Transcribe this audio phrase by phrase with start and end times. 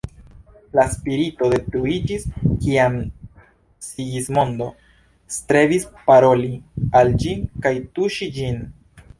[0.77, 2.25] La spirito detruiĝis
[2.63, 2.97] kiam
[3.89, 4.71] Sigismondo
[5.37, 6.51] strebis paroli
[7.03, 8.61] al ĝi kaj tuŝi ĝin.